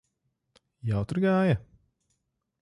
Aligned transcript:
Jautri 0.91 1.23
gāja? 1.27 1.61